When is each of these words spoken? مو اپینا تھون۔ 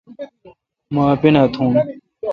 مو 0.93 1.01
اپینا 1.13 1.41
تھون۔ 1.53 1.71